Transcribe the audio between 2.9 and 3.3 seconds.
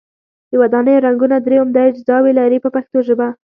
ژبه.